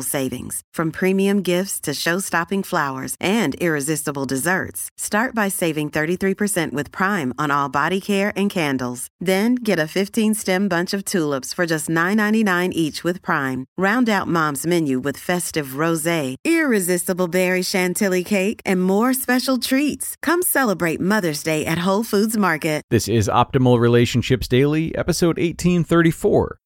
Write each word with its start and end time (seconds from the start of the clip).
savings. 0.00 0.62
From 0.72 0.90
premium 0.90 1.42
gifts 1.42 1.78
to 1.80 1.92
show-stopping 1.92 2.62
flowers 2.62 3.14
and 3.20 3.54
irresistible 3.56 4.24
desserts. 4.24 4.88
Start 4.96 5.34
by 5.34 5.48
saving 5.48 5.90
33% 5.90 6.72
with 6.72 6.90
Prime 6.90 7.34
on 7.36 7.50
all 7.50 7.68
body 7.68 8.00
care 8.00 8.32
and 8.34 8.50
candles. 8.50 9.08
Then 9.20 9.54
get 9.54 9.78
a 9.78 9.90
15-stem 9.98 10.68
bunch 10.68 10.94
of 10.94 11.04
tulips 11.04 11.52
for 11.54 11.66
just 11.66 11.88
$9.99 11.88 12.72
each 12.72 13.04
with 13.04 13.22
Prime. 13.22 13.66
Round 13.78 14.08
out 14.08 14.26
Mom's 14.26 14.66
menu 14.66 14.98
with 15.00 15.18
festive 15.18 15.76
rosé, 15.84 16.34
irresistible 16.44 17.28
berry 17.28 17.62
chantilly 17.62 18.24
cake, 18.24 18.60
and 18.66 18.82
more 18.82 19.14
special 19.14 19.58
treats. 19.58 20.16
Come 20.22 20.42
celebrate 20.42 21.00
Mother's 21.00 21.42
Day 21.42 21.64
at 21.66 21.86
Whole 21.86 22.04
Foods 22.04 22.36
Market. 22.36 22.80
This 22.90 23.06
is 23.06 23.28
Optimal 23.28 23.78
Relationships 23.78 24.48
Daily, 24.48 24.92
episode 24.96 25.36
1834. 25.38 26.58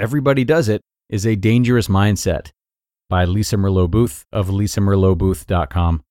Everybody 0.00 0.44
Does 0.44 0.68
It 0.68 0.80
is 1.08 1.26
a 1.26 1.36
Dangerous 1.36 1.88
Mindset 1.88 2.50
by 3.10 3.24
Lisa 3.24 3.56
Merlo 3.56 3.90
Booth 3.90 4.24
of 4.32 4.48
lisamerlobooth.com. 4.48 6.02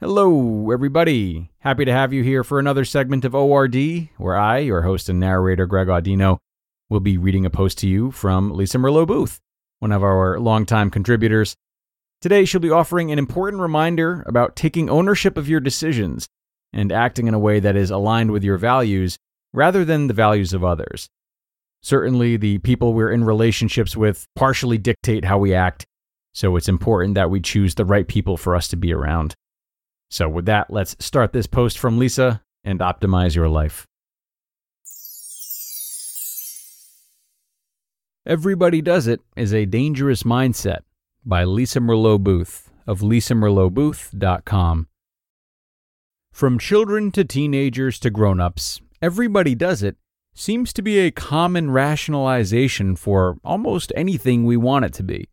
Hello, 0.00 0.70
everybody. 0.72 1.52
Happy 1.60 1.84
to 1.84 1.92
have 1.92 2.12
you 2.12 2.24
here 2.24 2.42
for 2.42 2.58
another 2.58 2.84
segment 2.84 3.24
of 3.24 3.36
ORD, 3.36 3.76
where 4.16 4.36
I, 4.36 4.58
your 4.58 4.82
host 4.82 5.08
and 5.08 5.20
narrator, 5.20 5.66
Greg 5.66 5.86
Audino, 5.86 6.38
will 6.90 6.98
be 6.98 7.16
reading 7.16 7.46
a 7.46 7.50
post 7.50 7.78
to 7.78 7.88
you 7.88 8.10
from 8.10 8.50
Lisa 8.50 8.78
Merlo 8.78 9.06
Booth, 9.06 9.40
one 9.78 9.92
of 9.92 10.02
our 10.02 10.40
longtime 10.40 10.90
contributors. 10.90 11.54
Today, 12.20 12.44
she'll 12.44 12.60
be 12.60 12.70
offering 12.70 13.12
an 13.12 13.18
important 13.20 13.62
reminder 13.62 14.24
about 14.26 14.56
taking 14.56 14.90
ownership 14.90 15.36
of 15.36 15.48
your 15.48 15.60
decisions 15.60 16.28
and 16.72 16.90
acting 16.90 17.28
in 17.28 17.34
a 17.34 17.38
way 17.38 17.60
that 17.60 17.76
is 17.76 17.90
aligned 17.92 18.32
with 18.32 18.42
your 18.42 18.58
values 18.58 19.16
rather 19.52 19.84
than 19.84 20.08
the 20.08 20.14
values 20.14 20.52
of 20.52 20.64
others. 20.64 21.08
Certainly, 21.82 22.36
the 22.36 22.58
people 22.58 22.94
we're 22.94 23.10
in 23.10 23.24
relationships 23.24 23.96
with 23.96 24.26
partially 24.36 24.78
dictate 24.78 25.24
how 25.24 25.38
we 25.38 25.52
act, 25.52 25.84
so 26.32 26.56
it's 26.56 26.68
important 26.68 27.16
that 27.16 27.30
we 27.30 27.40
choose 27.40 27.74
the 27.74 27.84
right 27.84 28.06
people 28.06 28.36
for 28.36 28.54
us 28.54 28.68
to 28.68 28.76
be 28.76 28.92
around. 28.92 29.34
So, 30.10 30.28
with 30.28 30.46
that, 30.46 30.70
let's 30.70 30.94
start 31.00 31.32
this 31.32 31.46
post 31.46 31.78
from 31.78 31.98
Lisa 31.98 32.42
and 32.62 32.80
optimize 32.80 33.34
your 33.34 33.48
life. 33.48 33.86
Everybody 38.24 38.80
Does 38.80 39.08
It 39.08 39.20
is 39.34 39.52
a 39.52 39.66
Dangerous 39.66 40.22
Mindset 40.22 40.82
by 41.24 41.42
Lisa 41.42 41.80
Merlo 41.80 42.22
Booth 42.22 42.70
of 42.86 43.00
lisamerlobooth.com. 43.00 44.86
From 46.32 46.58
children 46.58 47.10
to 47.10 47.24
teenagers 47.24 47.98
to 47.98 48.10
grown-ups, 48.10 48.80
everybody 49.02 49.56
does 49.56 49.82
it 49.82 49.96
seems 50.34 50.72
to 50.72 50.82
be 50.82 50.98
a 50.98 51.10
common 51.10 51.70
rationalization 51.70 52.96
for 52.96 53.36
almost 53.44 53.92
anything 53.94 54.44
we 54.44 54.56
want 54.56 54.84
it 54.84 54.92
to 54.94 55.02
be. 55.02 55.28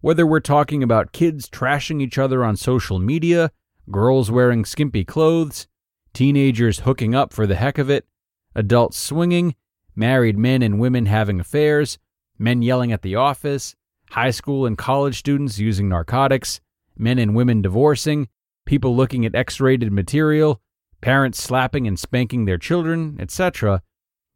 Whether 0.00 0.26
we're 0.26 0.40
talking 0.40 0.82
about 0.82 1.12
kids 1.12 1.48
trashing 1.48 2.02
each 2.02 2.18
other 2.18 2.44
on 2.44 2.56
social 2.56 2.98
media, 2.98 3.50
girls 3.90 4.30
wearing 4.30 4.64
skimpy 4.64 5.04
clothes, 5.04 5.66
teenagers 6.12 6.80
hooking 6.80 7.14
up 7.14 7.32
for 7.32 7.46
the 7.46 7.54
heck 7.54 7.78
of 7.78 7.88
it, 7.88 8.06
adults 8.54 8.98
swinging, 8.98 9.54
married 9.96 10.36
men 10.36 10.62
and 10.62 10.78
women 10.78 11.06
having 11.06 11.40
affairs, 11.40 11.98
men 12.38 12.60
yelling 12.60 12.92
at 12.92 13.02
the 13.02 13.14
office, 13.14 13.74
high 14.10 14.30
school 14.30 14.66
and 14.66 14.76
college 14.76 15.18
students 15.18 15.58
using 15.58 15.88
narcotics, 15.88 16.60
men 16.96 17.18
and 17.18 17.34
women 17.34 17.62
divorcing, 17.62 18.28
people 18.66 18.94
looking 18.94 19.24
at 19.24 19.34
X 19.34 19.60
rated 19.60 19.92
material, 19.92 20.60
parents 21.00 21.42
slapping 21.42 21.86
and 21.86 21.98
spanking 21.98 22.44
their 22.44 22.58
children, 22.58 23.16
etc., 23.18 23.82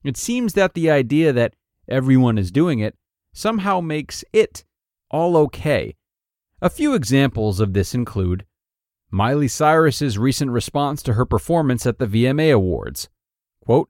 it 0.04 0.16
seems 0.16 0.54
that 0.54 0.74
the 0.74 0.90
idea 0.90 1.32
that 1.32 1.54
everyone 1.88 2.38
is 2.38 2.50
doing 2.50 2.78
it 2.78 2.96
somehow 3.32 3.80
makes 3.80 4.24
it 4.32 4.64
all 5.10 5.36
okay. 5.36 5.96
A 6.60 6.70
few 6.70 6.94
examples 6.94 7.60
of 7.60 7.72
this 7.72 7.94
include 7.94 8.44
Miley 9.10 9.48
Cyrus's 9.48 10.18
recent 10.18 10.50
response 10.50 11.02
to 11.02 11.14
her 11.14 11.24
performance 11.24 11.86
at 11.86 11.98
the 11.98 12.06
VMA 12.06 12.52
Awards. 12.52 13.08
Quote, 13.64 13.88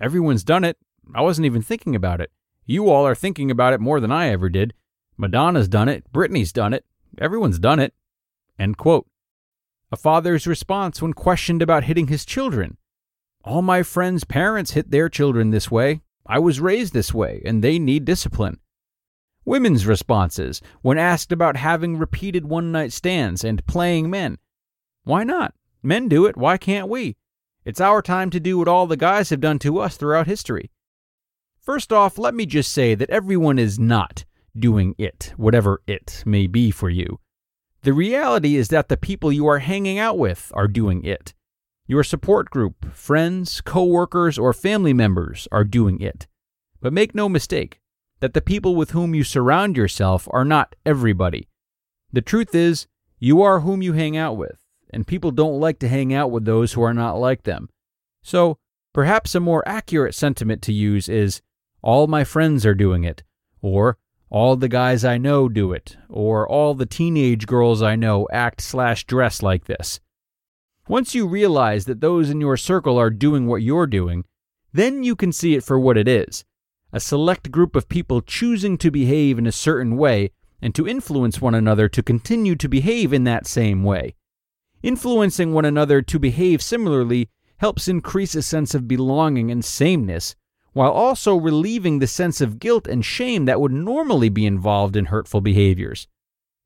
Everyone's 0.00 0.44
done 0.44 0.64
it. 0.64 0.76
I 1.14 1.22
wasn't 1.22 1.46
even 1.46 1.62
thinking 1.62 1.94
about 1.94 2.20
it. 2.20 2.30
You 2.66 2.88
all 2.88 3.06
are 3.06 3.14
thinking 3.14 3.50
about 3.50 3.72
it 3.72 3.80
more 3.80 4.00
than 4.00 4.12
I 4.12 4.28
ever 4.28 4.48
did. 4.48 4.74
Madonna's 5.16 5.68
done 5.68 5.88
it. 5.88 6.10
Britney's 6.12 6.52
done 6.52 6.72
it. 6.72 6.84
Everyone's 7.18 7.58
done 7.58 7.78
it. 7.78 7.94
End 8.58 8.76
quote. 8.76 9.06
A 9.92 9.96
father's 9.96 10.46
response 10.46 11.00
when 11.00 11.12
questioned 11.12 11.62
about 11.62 11.84
hitting 11.84 12.08
his 12.08 12.24
children. 12.24 12.76
All 13.44 13.60
my 13.60 13.82
friends' 13.82 14.24
parents 14.24 14.70
hit 14.70 14.90
their 14.90 15.10
children 15.10 15.50
this 15.50 15.70
way. 15.70 16.00
I 16.26 16.38
was 16.38 16.60
raised 16.60 16.94
this 16.94 17.12
way, 17.12 17.42
and 17.44 17.62
they 17.62 17.78
need 17.78 18.06
discipline. 18.06 18.58
Women's 19.44 19.86
responses 19.86 20.62
when 20.80 20.96
asked 20.96 21.30
about 21.30 21.58
having 21.58 21.98
repeated 21.98 22.46
one 22.46 22.72
night 22.72 22.90
stands 22.90 23.44
and 23.44 23.66
playing 23.66 24.08
men. 24.08 24.38
Why 25.02 25.24
not? 25.24 25.52
Men 25.82 26.08
do 26.08 26.24
it, 26.24 26.38
why 26.38 26.56
can't 26.56 26.88
we? 26.88 27.16
It's 27.66 27.82
our 27.82 28.00
time 28.00 28.30
to 28.30 28.40
do 28.40 28.56
what 28.56 28.68
all 28.68 28.86
the 28.86 28.96
guys 28.96 29.28
have 29.28 29.42
done 29.42 29.58
to 29.58 29.78
us 29.78 29.98
throughout 29.98 30.26
history. 30.26 30.70
First 31.60 31.92
off, 31.92 32.16
let 32.16 32.34
me 32.34 32.46
just 32.46 32.72
say 32.72 32.94
that 32.94 33.10
everyone 33.10 33.58
is 33.58 33.78
not 33.78 34.24
doing 34.58 34.94
it, 34.96 35.34
whatever 35.36 35.82
it 35.86 36.22
may 36.24 36.46
be 36.46 36.70
for 36.70 36.88
you. 36.88 37.20
The 37.82 37.92
reality 37.92 38.56
is 38.56 38.68
that 38.68 38.88
the 38.88 38.96
people 38.96 39.30
you 39.30 39.46
are 39.46 39.58
hanging 39.58 39.98
out 39.98 40.16
with 40.16 40.50
are 40.54 40.68
doing 40.68 41.04
it. 41.04 41.34
Your 41.86 42.02
support 42.02 42.48
group, 42.48 42.94
friends, 42.94 43.60
coworkers, 43.60 44.38
or 44.38 44.54
family 44.54 44.94
members 44.94 45.46
are 45.52 45.64
doing 45.64 46.00
it. 46.00 46.26
But 46.80 46.94
make 46.94 47.14
no 47.14 47.28
mistake 47.28 47.80
that 48.20 48.32
the 48.32 48.40
people 48.40 48.74
with 48.74 48.92
whom 48.92 49.14
you 49.14 49.22
surround 49.22 49.76
yourself 49.76 50.26
are 50.30 50.46
not 50.46 50.74
everybody. 50.86 51.48
The 52.10 52.22
truth 52.22 52.54
is, 52.54 52.86
you 53.18 53.42
are 53.42 53.60
whom 53.60 53.82
you 53.82 53.92
hang 53.92 54.16
out 54.16 54.38
with, 54.38 54.64
and 54.88 55.06
people 55.06 55.30
don't 55.30 55.60
like 55.60 55.78
to 55.80 55.88
hang 55.88 56.14
out 56.14 56.30
with 56.30 56.46
those 56.46 56.72
who 56.72 56.82
are 56.82 56.94
not 56.94 57.18
like 57.18 57.42
them. 57.42 57.68
So, 58.22 58.56
perhaps 58.94 59.34
a 59.34 59.40
more 59.40 59.66
accurate 59.68 60.14
sentiment 60.14 60.62
to 60.62 60.72
use 60.72 61.08
is 61.08 61.42
all 61.82 62.06
my 62.06 62.24
friends 62.24 62.64
are 62.64 62.74
doing 62.74 63.04
it, 63.04 63.22
or 63.60 63.98
all 64.30 64.56
the 64.56 64.68
guys 64.68 65.04
I 65.04 65.18
know 65.18 65.50
do 65.50 65.72
it, 65.72 65.98
or 66.08 66.48
all 66.48 66.72
the 66.72 66.86
teenage 66.86 67.46
girls 67.46 67.82
I 67.82 67.94
know 67.94 68.26
act 68.32 68.62
slash 68.62 69.04
dress 69.04 69.42
like 69.42 69.66
this. 69.66 70.00
Once 70.86 71.14
you 71.14 71.26
realize 71.26 71.86
that 71.86 72.00
those 72.00 72.28
in 72.28 72.40
your 72.40 72.56
circle 72.56 72.98
are 72.98 73.10
doing 73.10 73.46
what 73.46 73.62
you're 73.62 73.86
doing, 73.86 74.24
then 74.72 75.02
you 75.02 75.16
can 75.16 75.32
see 75.32 75.54
it 75.54 75.64
for 75.64 75.78
what 75.78 75.96
it 75.96 76.08
is 76.08 76.44
a 76.92 77.00
select 77.00 77.50
group 77.50 77.74
of 77.74 77.88
people 77.88 78.20
choosing 78.20 78.78
to 78.78 78.88
behave 78.88 79.36
in 79.36 79.48
a 79.48 79.52
certain 79.52 79.96
way 79.96 80.30
and 80.62 80.76
to 80.76 80.86
influence 80.86 81.40
one 81.40 81.54
another 81.54 81.88
to 81.88 82.04
continue 82.04 82.54
to 82.54 82.68
behave 82.68 83.12
in 83.12 83.24
that 83.24 83.48
same 83.48 83.82
way. 83.82 84.14
Influencing 84.80 85.52
one 85.52 85.64
another 85.64 86.00
to 86.02 86.20
behave 86.20 86.62
similarly 86.62 87.28
helps 87.56 87.88
increase 87.88 88.36
a 88.36 88.42
sense 88.42 88.74
of 88.74 88.86
belonging 88.86 89.50
and 89.50 89.64
sameness, 89.64 90.36
while 90.72 90.92
also 90.92 91.34
relieving 91.34 91.98
the 91.98 92.06
sense 92.06 92.40
of 92.40 92.60
guilt 92.60 92.86
and 92.86 93.04
shame 93.04 93.44
that 93.46 93.60
would 93.60 93.72
normally 93.72 94.28
be 94.28 94.46
involved 94.46 94.94
in 94.94 95.06
hurtful 95.06 95.40
behaviors. 95.40 96.06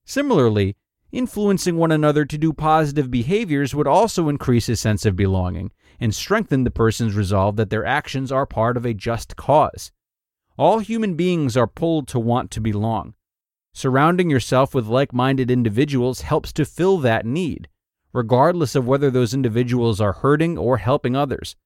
Similarly, 0.05 0.77
Influencing 1.11 1.77
one 1.77 1.91
another 1.91 2.27
to 2.27 2.37
do 2.37 2.53
positive 2.53 3.11
behaviors 3.11 3.75
would 3.75 3.87
also 3.87 4.29
increase 4.29 4.69
a 4.69 4.77
sense 4.77 5.07
of 5.07 5.17
belonging 5.17 5.71
and 5.99 6.15
strengthen 6.15 6.65
the 6.65 6.71
person's 6.71 7.15
resolve 7.15 7.57
that 7.57 7.71
their 7.71 7.87
actions 7.87 8.31
are 8.31 8.45
part 8.45 8.77
of 8.77 8.85
a 8.85 8.93
just 8.93 9.35
cause. 9.35 9.91
All 10.59 10.81
human 10.81 11.15
beings 11.15 11.57
are 11.57 11.67
pulled 11.67 12.09
to 12.09 12.19
want 12.19 12.51
to 12.51 12.61
belong. 12.61 13.15
Surrounding 13.73 14.29
yourself 14.29 14.75
with 14.75 14.87
like 14.87 15.13
minded 15.13 15.51
individuals 15.51 16.23
helps 16.23 16.53
to 16.53 16.65
fill 16.65 16.99
that 16.99 17.25
need, 17.25 17.69
regardless 18.13 18.75
of 18.75 18.87
whether 18.87 19.11
those 19.11 19.33
individuals 19.33 20.01
are 20.01 20.13
hurting 20.13 20.59
or 20.59 20.77
helping 20.79 21.17
others. 21.17 21.57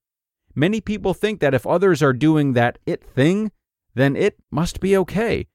Many 0.54 0.80
people 0.80 1.14
think 1.14 1.40
that 1.40 1.54
if 1.54 1.66
others 1.66 2.02
are 2.02 2.12
doing 2.12 2.52
that 2.52 2.78
it 2.86 3.02
thing, 3.02 3.50
then 3.94 4.14
it 4.14 4.36
must 4.50 4.80
be 4.80 4.96
okay. 4.98 5.48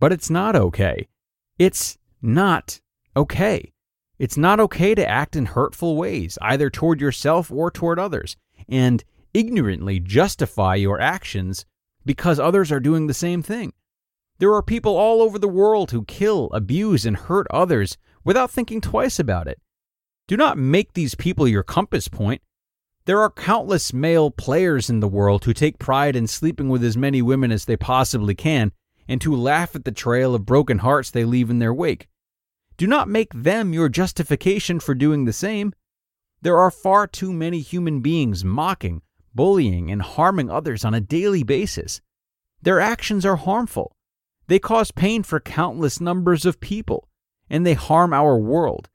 But 0.00 0.12
it's 0.12 0.30
not 0.30 0.54
okay. 0.56 1.08
It's 1.58 1.98
not 2.22 2.80
okay. 3.16 3.72
It's 4.18 4.36
not 4.36 4.60
okay 4.60 4.94
to 4.94 5.08
act 5.08 5.36
in 5.36 5.46
hurtful 5.46 5.96
ways, 5.96 6.38
either 6.42 6.70
toward 6.70 7.00
yourself 7.00 7.50
or 7.52 7.70
toward 7.70 7.98
others. 7.98 8.36
and 8.68 9.04
ignorantly 9.34 10.00
justify 10.00 10.74
your 10.74 11.00
actions 11.00 11.64
because 12.04 12.40
others 12.40 12.72
are 12.72 12.80
doing 12.80 13.06
the 13.06 13.14
same 13.14 13.42
thing. 13.42 13.72
There 14.38 14.52
are 14.54 14.62
people 14.62 14.96
all 14.96 15.20
over 15.20 15.38
the 15.38 15.48
world 15.48 15.90
who 15.90 16.04
kill, 16.04 16.48
abuse, 16.52 17.04
and 17.04 17.16
hurt 17.16 17.46
others 17.50 17.98
without 18.24 18.50
thinking 18.50 18.80
twice 18.80 19.18
about 19.18 19.48
it. 19.48 19.60
Do 20.26 20.36
not 20.36 20.58
make 20.58 20.92
these 20.92 21.14
people 21.14 21.48
your 21.48 21.62
compass 21.62 22.08
point. 22.08 22.42
There 23.04 23.20
are 23.20 23.30
countless 23.30 23.92
male 23.92 24.30
players 24.30 24.90
in 24.90 25.00
the 25.00 25.08
world 25.08 25.44
who 25.44 25.54
take 25.54 25.78
pride 25.78 26.14
in 26.14 26.26
sleeping 26.26 26.68
with 26.68 26.84
as 26.84 26.96
many 26.96 27.22
women 27.22 27.50
as 27.50 27.64
they 27.64 27.76
possibly 27.76 28.34
can 28.34 28.72
and 29.08 29.22
who 29.22 29.34
laugh 29.34 29.74
at 29.74 29.84
the 29.84 29.92
trail 29.92 30.34
of 30.34 30.44
broken 30.44 30.78
hearts 30.78 31.10
they 31.10 31.24
leave 31.24 31.48
in 31.48 31.58
their 31.58 31.72
wake. 31.72 32.06
Do 32.78 32.86
not 32.86 33.08
make 33.08 33.34
them 33.34 33.72
your 33.72 33.88
justification 33.88 34.78
for 34.78 34.94
doing 34.94 35.24
the 35.24 35.32
same. 35.32 35.72
There 36.42 36.58
are 36.58 36.70
far 36.70 37.08
too 37.08 37.32
many 37.32 37.60
human 37.60 38.00
beings 38.00 38.44
mocking, 38.44 39.02
bullying, 39.34 39.90
and 39.90 40.00
harming 40.00 40.48
others 40.48 40.84
on 40.84 40.94
a 40.94 41.00
daily 41.00 41.42
basis. 41.42 42.00
Their 42.62 42.78
actions 42.78 43.26
are 43.26 43.34
harmful. 43.34 43.96
They 44.46 44.60
cause 44.60 44.92
pain 44.92 45.24
for 45.24 45.40
countless 45.40 46.00
numbers 46.00 46.46
of 46.46 46.60
people, 46.60 47.08
and 47.50 47.66
they 47.66 47.74
harm 47.74 48.12
our 48.12 48.38
world. 48.38 48.88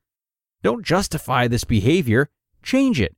Don't 0.63 0.85
justify 0.85 1.49
this 1.49 1.65
behavior, 1.65 2.29
change 2.63 3.01
it. 3.01 3.17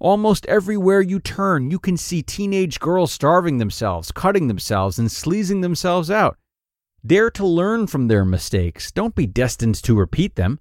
Almost 0.00 0.46
everywhere 0.46 1.00
you 1.00 1.20
turn, 1.20 1.70
you 1.70 1.78
can 1.78 1.96
see 1.96 2.22
teenage 2.22 2.80
girls 2.80 3.12
starving 3.12 3.58
themselves, 3.58 4.10
cutting 4.10 4.48
themselves, 4.48 4.98
and 4.98 5.12
sleazing 5.12 5.60
themselves 5.60 6.10
out. 6.10 6.36
Dare 7.04 7.32
to 7.32 7.44
learn 7.44 7.88
from 7.88 8.06
their 8.06 8.24
mistakes. 8.24 8.92
Don't 8.92 9.16
be 9.16 9.26
destined 9.26 9.74
to 9.82 9.96
repeat 9.96 10.36
them. 10.36 10.60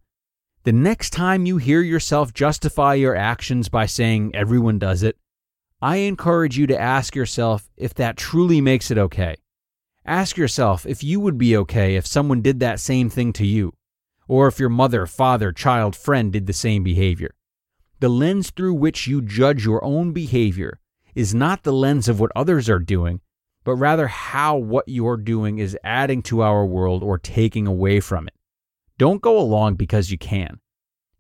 The 0.64 0.74
next 0.74 1.12
time 1.12 1.46
you 1.46 1.58
hear 1.58 1.82
yourself 1.82 2.34
justify 2.34 2.96
your 2.96 3.16
actions 3.16 3.70
by 3.70 3.86
saying 3.86 4.34
everyone 4.34 4.80
does 4.80 5.04
it, 5.04 5.18
I 5.84 5.98
encourage 5.98 6.58
you 6.58 6.66
to 6.66 6.80
ask 6.80 7.16
yourself 7.16 7.70
if 7.78 7.94
that 7.94 8.18
truly 8.18 8.60
makes 8.60 8.90
it 8.90 8.98
okay. 8.98 9.36
Ask 10.04 10.36
yourself 10.36 10.84
if 10.88 11.04
you 11.04 11.20
would 11.20 11.38
be 11.38 11.56
okay 11.58 11.96
if 11.96 12.08
someone 12.08 12.42
did 12.42 12.60
that 12.60 12.80
same 12.80 13.12
thing 13.12 13.34
to 13.34 13.46
you, 13.46 13.74
or 14.28 14.48
if 14.48 14.60
your 14.60 14.70
mother, 14.70 15.06
father, 15.06 15.52
child, 15.52 15.96
friend 15.96 16.34
did 16.34 16.48
the 16.48 16.54
same 16.54 16.84
behavior. 16.84 17.36
The 18.00 18.10
lens 18.10 18.50
through 18.50 18.74
which 18.74 19.06
you 19.06 19.22
judge 19.22 19.64
your 19.64 19.84
own 19.84 20.12
behavior 20.12 20.80
is 21.14 21.36
not 21.36 21.62
the 21.62 21.74
lens 21.74 22.10
of 22.10 22.20
what 22.20 22.32
others 22.36 22.68
are 22.68 22.80
doing, 22.80 23.22
but 23.64 23.76
rather 23.76 24.08
how 24.08 24.56
what 24.58 24.88
you're 24.88 25.18
doing 25.18 25.60
is 25.60 25.78
adding 25.84 26.22
to 26.24 26.42
our 26.42 26.66
world 26.66 27.04
or 27.04 27.18
taking 27.18 27.68
away 27.68 28.00
from 28.00 28.28
it. 28.28 28.34
Don't 28.98 29.22
go 29.22 29.40
along 29.40 29.76
because 29.76 30.12
you 30.12 30.18
can. 30.18 30.60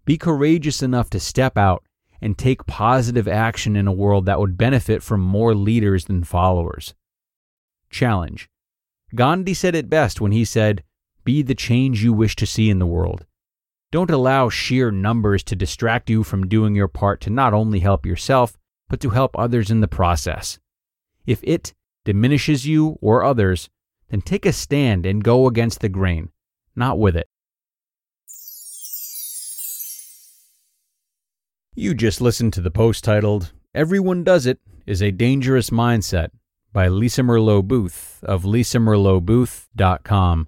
Be 0.06 0.18
courageous 0.18 0.82
enough 0.82 1.10
to 1.12 1.20
step 1.20 1.58
out 1.58 1.84
and 2.22 2.38
take 2.38 2.66
positive 2.66 3.28
action 3.28 3.76
in 3.76 3.88
a 3.88 3.94
world 3.94 4.26
that 4.26 4.40
would 4.40 4.58
benefit 4.58 5.02
from 5.02 5.22
more 5.22 5.56
leaders 5.56 6.06
than 6.06 6.24
followers. 6.24 6.94
Challenge 7.90 8.50
Gandhi 9.14 9.54
said 9.54 9.76
it 9.76 9.90
best 9.90 10.22
when 10.22 10.32
he 10.32 10.46
said, 10.46 10.84
Be 11.24 11.42
the 11.42 11.56
change 11.56 12.04
you 12.04 12.14
wish 12.14 12.36
to 12.38 12.46
see 12.46 12.70
in 12.70 12.80
the 12.80 12.86
world. 12.86 13.26
Don't 13.92 14.10
allow 14.10 14.48
sheer 14.48 14.90
numbers 14.90 15.44
to 15.44 15.56
distract 15.56 16.10
you 16.10 16.24
from 16.24 16.48
doing 16.48 16.76
your 16.76 16.88
part 16.88 17.20
to 17.22 17.30
not 17.30 17.54
only 17.54 17.80
help 17.80 18.06
yourself, 18.06 18.58
but 18.88 19.02
to 19.02 19.10
help 19.10 19.38
others 19.38 19.70
in 19.70 19.82
the 19.82 19.88
process. 19.88 20.60
If 21.26 21.42
it 21.44 21.74
diminishes 22.06 22.66
you 22.66 22.98
or 23.02 23.24
others, 23.24 23.70
then 24.10 24.22
take 24.22 24.46
a 24.46 24.54
stand 24.54 25.06
and 25.06 25.24
go 25.24 25.48
against 25.48 25.80
the 25.80 25.90
grain, 25.90 26.30
not 26.76 27.00
with 27.00 27.16
it. 27.16 27.28
You 31.74 31.94
just 31.94 32.20
listened 32.20 32.54
to 32.54 32.62
the 32.62 32.70
post 32.70 33.04
titled, 33.04 33.54
Everyone 33.74 34.24
Does 34.24 34.46
It 34.46 34.60
is 34.86 35.02
a 35.02 35.12
Dangerous 35.12 35.70
Mindset 35.70 36.30
by 36.74 36.90
Lisa 36.90 37.22
Merlo 37.22 37.64
Booth 37.64 38.20
of 38.24 38.44
lisamerlobooth.com. 38.44 40.48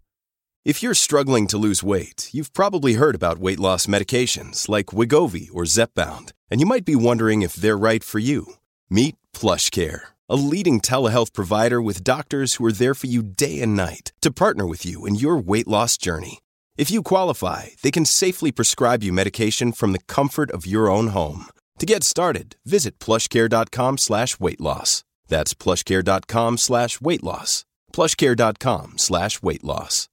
If 0.65 0.81
you're 0.81 0.93
struggling 0.93 1.47
to 1.47 1.57
lose 1.57 1.83
weight, 1.83 2.29
you've 2.31 2.53
probably 2.53 2.93
heard 2.93 3.15
about 3.15 3.37
weight 3.37 3.59
loss 3.59 3.85
medications 3.85 4.69
like 4.69 4.87
Wegovy 4.87 5.49
or 5.53 5.63
Zepbound, 5.63 6.31
and 6.49 6.61
you 6.61 6.65
might 6.65 6.85
be 6.85 6.95
wondering 6.95 7.41
if 7.41 7.55
they're 7.55 7.77
right 7.77 8.03
for 8.03 8.19
you. 8.19 8.55
Meet 8.89 9.15
PlushCare, 9.33 10.01
a 10.33 10.41
leading 10.53 10.81
telehealth 10.81 11.31
provider 11.31 11.79
with 11.79 12.03
doctors 12.03 12.55
who 12.55 12.65
are 12.65 12.71
there 12.71 12.95
for 12.95 13.05
you 13.05 13.21
day 13.21 13.61
and 13.61 13.75
night 13.75 14.11
to 14.19 14.31
partner 14.31 14.65
with 14.65 14.83
you 14.83 15.05
in 15.05 15.13
your 15.13 15.37
weight 15.37 15.67
loss 15.67 15.95
journey. 15.95 16.39
If 16.75 16.89
you 16.89 17.03
qualify, 17.03 17.67
they 17.83 17.91
can 17.91 18.03
safely 18.03 18.51
prescribe 18.51 19.03
you 19.03 19.13
medication 19.13 19.71
from 19.71 19.91
the 19.91 20.05
comfort 20.07 20.49
of 20.49 20.65
your 20.65 20.89
own 20.89 21.09
home. 21.09 21.49
To 21.77 21.85
get 21.85 22.03
started, 22.03 22.55
visit 22.65 22.97
plushcare.com 22.97 23.99
slash 23.99 24.39
weight 24.39 24.59
loss. 24.59 25.03
That's 25.27 25.53
plushcare.com 25.53 26.57
slash 26.57 26.99
weight 26.99 27.23
loss. 27.23 27.63
Plushcare.com 27.93 28.97
slash 28.97 29.39
weight 29.43 29.63
loss. 29.63 30.09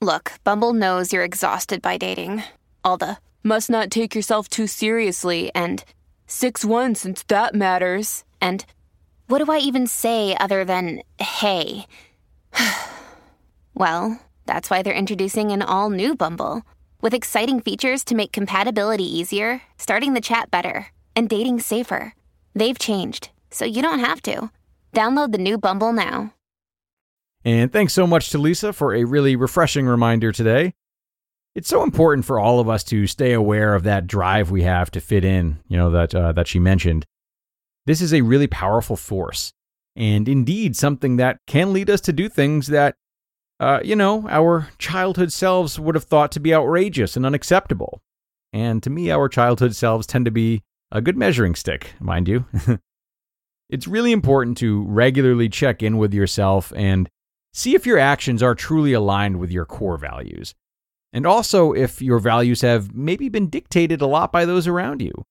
Look, 0.00 0.32
Bumble 0.42 0.74
knows 0.74 1.12
you're 1.12 1.22
exhausted 1.22 1.80
by 1.80 1.96
dating. 1.96 2.42
All 2.84 2.96
the 2.96 3.18
must 3.44 3.70
not 3.70 3.92
take 3.92 4.16
yourself 4.16 4.48
too 4.48 4.66
seriously 4.66 5.52
and 5.54 5.84
6 6.26 6.64
1 6.64 6.96
since 6.96 7.22
that 7.28 7.54
matters. 7.54 8.24
And 8.40 8.66
what 9.28 9.44
do 9.44 9.50
I 9.50 9.58
even 9.58 9.86
say 9.86 10.36
other 10.38 10.64
than 10.64 11.02
hey? 11.18 11.86
well, 13.74 14.20
that's 14.46 14.70
why 14.70 14.82
they're 14.82 14.94
introducing 14.94 15.52
an 15.52 15.62
all 15.62 15.90
new 15.90 16.14
Bumble 16.14 16.62
with 17.00 17.14
exciting 17.14 17.60
features 17.60 18.04
to 18.04 18.14
make 18.14 18.32
compatibility 18.32 19.04
easier, 19.04 19.62
starting 19.78 20.14
the 20.14 20.20
chat 20.20 20.50
better, 20.50 20.88
and 21.14 21.28
dating 21.28 21.60
safer. 21.60 22.14
They've 22.54 22.78
changed, 22.78 23.30
so 23.50 23.64
you 23.64 23.82
don't 23.82 24.00
have 24.00 24.22
to. 24.22 24.50
Download 24.92 25.32
the 25.32 25.38
new 25.38 25.58
Bumble 25.58 25.92
now. 25.92 26.32
And 27.44 27.72
thanks 27.72 27.92
so 27.92 28.06
much 28.06 28.30
to 28.30 28.38
Lisa 28.38 28.72
for 28.72 28.94
a 28.94 29.04
really 29.04 29.36
refreshing 29.36 29.86
reminder 29.86 30.32
today. 30.32 30.74
It's 31.54 31.68
so 31.68 31.82
important 31.82 32.26
for 32.26 32.38
all 32.38 32.60
of 32.60 32.68
us 32.68 32.82
to 32.84 33.06
stay 33.06 33.32
aware 33.32 33.74
of 33.74 33.82
that 33.84 34.06
drive 34.06 34.50
we 34.50 34.62
have 34.62 34.90
to 34.90 35.00
fit 35.00 35.24
in, 35.24 35.58
you 35.68 35.76
know, 35.76 35.90
that, 35.90 36.14
uh, 36.14 36.32
that 36.32 36.48
she 36.48 36.58
mentioned. 36.58 37.06
This 37.86 38.00
is 38.00 38.12
a 38.12 38.22
really 38.22 38.46
powerful 38.46 38.96
force, 38.96 39.52
and 39.94 40.28
indeed 40.28 40.76
something 40.76 41.16
that 41.16 41.38
can 41.46 41.72
lead 41.72 41.88
us 41.88 42.00
to 42.02 42.12
do 42.12 42.28
things 42.28 42.66
that, 42.68 42.96
uh, 43.60 43.80
you 43.82 43.96
know, 43.96 44.28
our 44.28 44.68
childhood 44.78 45.32
selves 45.32 45.78
would 45.78 45.94
have 45.94 46.04
thought 46.04 46.32
to 46.32 46.40
be 46.40 46.54
outrageous 46.54 47.16
and 47.16 47.24
unacceptable. 47.24 48.02
And 48.52 48.82
to 48.82 48.90
me, 48.90 49.10
our 49.10 49.28
childhood 49.28 49.74
selves 49.74 50.06
tend 50.06 50.24
to 50.24 50.30
be 50.30 50.62
a 50.90 51.00
good 51.00 51.16
measuring 51.16 51.54
stick, 51.54 51.92
mind 52.00 52.28
you. 52.28 52.44
it's 53.70 53.86
really 53.86 54.12
important 54.12 54.58
to 54.58 54.84
regularly 54.84 55.48
check 55.48 55.82
in 55.82 55.98
with 55.98 56.12
yourself 56.12 56.72
and 56.76 57.08
See 57.56 57.74
if 57.74 57.86
your 57.86 57.98
actions 57.98 58.42
are 58.42 58.54
truly 58.54 58.92
aligned 58.92 59.38
with 59.38 59.50
your 59.50 59.64
core 59.64 59.96
values. 59.96 60.54
And 61.10 61.26
also 61.26 61.72
if 61.72 62.02
your 62.02 62.18
values 62.18 62.60
have 62.60 62.94
maybe 62.94 63.30
been 63.30 63.48
dictated 63.48 64.02
a 64.02 64.06
lot 64.06 64.30
by 64.30 64.44
those 64.44 64.66
around 64.66 65.00
you. 65.00 65.24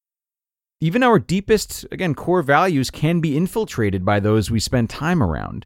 Even 0.85 1.01
our 1.01 1.17
deepest, 1.17 1.83
again, 1.91 2.13
core 2.13 2.43
values 2.43 2.91
can 2.91 3.19
be 3.19 3.35
infiltrated 3.35 4.05
by 4.05 4.19
those 4.19 4.51
we 4.51 4.59
spend 4.59 4.87
time 4.87 5.23
around. 5.23 5.65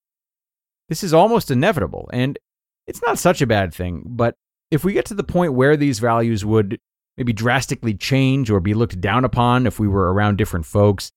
This 0.87 1.03
is 1.03 1.13
almost 1.13 1.51
inevitable, 1.51 2.09
and 2.13 2.39
it's 2.87 3.01
not 3.05 3.19
such 3.19 3.41
a 3.41 3.45
bad 3.45 3.73
thing, 3.73 4.03
but 4.05 4.35
if 4.71 4.85
we 4.85 4.93
get 4.93 5.03
to 5.07 5.13
the 5.13 5.21
point 5.25 5.55
where 5.55 5.75
these 5.75 5.99
values 5.99 6.45
would 6.45 6.79
maybe 7.17 7.33
drastically 7.33 7.95
change 7.95 8.49
or 8.49 8.61
be 8.61 8.73
looked 8.73 9.01
down 9.01 9.25
upon 9.25 9.67
if 9.67 9.77
we 9.77 9.89
were 9.89 10.13
around 10.13 10.37
different 10.37 10.65
folks, 10.65 11.11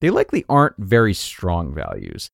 they 0.00 0.08
likely 0.08 0.46
aren't 0.48 0.78
very 0.78 1.12
strong 1.12 1.74
values. 1.74 2.30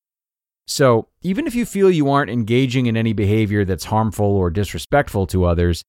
So, 0.68 1.08
even 1.22 1.48
if 1.48 1.56
you 1.56 1.66
feel 1.66 1.90
you 1.90 2.08
aren't 2.08 2.30
engaging 2.30 2.86
in 2.86 2.96
any 2.96 3.14
behavior 3.14 3.64
that's 3.64 3.86
harmful 3.86 4.26
or 4.26 4.48
disrespectful 4.48 5.26
to 5.26 5.44
others, 5.44 5.82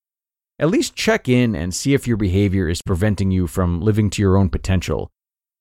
at 0.59 0.69
least 0.69 0.95
check 0.95 1.27
in 1.27 1.55
and 1.55 1.73
see 1.73 1.93
if 1.93 2.07
your 2.07 2.17
behavior 2.17 2.67
is 2.67 2.81
preventing 2.81 3.31
you 3.31 3.47
from 3.47 3.81
living 3.81 4.09
to 4.11 4.21
your 4.21 4.37
own 4.37 4.49
potential, 4.49 5.11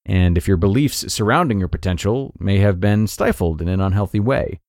and 0.07 0.37
if 0.39 0.47
your 0.47 0.57
beliefs 0.57 1.13
surrounding 1.13 1.59
your 1.59 1.69
potential 1.69 2.33
may 2.39 2.59
have 2.59 2.81
been 2.81 3.07
stifled 3.07 3.61
in 3.61 3.69
an 3.69 3.81
unhealthy 3.81 4.21
way. 4.21 4.61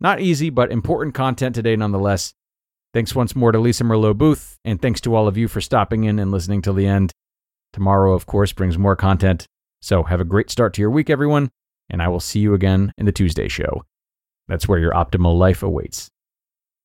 Not 0.00 0.20
easy, 0.20 0.50
but 0.50 0.70
important 0.70 1.14
content 1.14 1.54
today 1.54 1.76
nonetheless. 1.76 2.34
Thanks 2.92 3.14
once 3.14 3.34
more 3.34 3.52
to 3.52 3.58
Lisa 3.58 3.84
Merlo 3.84 4.16
Booth, 4.16 4.58
and 4.64 4.80
thanks 4.80 5.00
to 5.02 5.14
all 5.14 5.26
of 5.26 5.36
you 5.36 5.48
for 5.48 5.60
stopping 5.60 6.04
in 6.04 6.18
and 6.18 6.30
listening 6.30 6.62
till 6.62 6.74
the 6.74 6.86
end. 6.86 7.12
Tomorrow, 7.72 8.14
of 8.14 8.26
course, 8.26 8.52
brings 8.52 8.78
more 8.78 8.94
content. 8.94 9.46
So 9.82 10.04
have 10.04 10.20
a 10.20 10.24
great 10.24 10.50
start 10.50 10.74
to 10.74 10.80
your 10.80 10.90
week, 10.90 11.10
everyone 11.10 11.50
and 11.90 12.02
I 12.02 12.08
will 12.08 12.20
see 12.20 12.40
you 12.40 12.54
again 12.54 12.92
in 12.98 13.06
the 13.06 13.12
Tuesday 13.12 13.48
show. 13.48 13.84
That's 14.48 14.68
where 14.68 14.78
your 14.78 14.92
optimal 14.92 15.38
life 15.38 15.62
awaits. 15.62 16.10